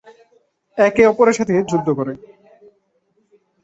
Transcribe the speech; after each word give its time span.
একে 0.77 1.03
অপরের 1.07 1.37
সাথে 1.37 1.53
যুদ্ধ 1.71 1.87
করে। 1.97 2.13